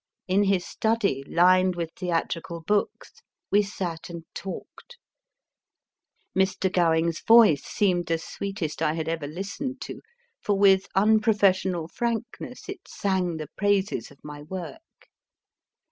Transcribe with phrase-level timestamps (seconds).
[0.27, 4.97] In his stud}, lined with theatrical books, we sat and talked.
[6.35, 6.73] Mr.
[6.73, 10.01] Gowing s voice seemed the sweetest I had ever listened to,
[10.41, 15.07] for, with unprofessional frankness, it sang the praises of my work.